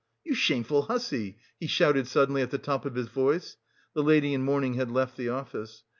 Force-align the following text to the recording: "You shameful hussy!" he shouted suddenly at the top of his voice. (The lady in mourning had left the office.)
"You 0.23 0.33
shameful 0.33 0.81
hussy!" 0.87 1.37
he 1.59 1.67
shouted 1.67 2.07
suddenly 2.07 2.41
at 2.41 2.49
the 2.49 2.57
top 2.57 2.87
of 2.87 2.95
his 2.95 3.07
voice. 3.09 3.57
(The 3.93 4.01
lady 4.01 4.33
in 4.33 4.41
mourning 4.41 4.73
had 4.73 4.89
left 4.89 5.15
the 5.15 5.29
office.) 5.29 5.83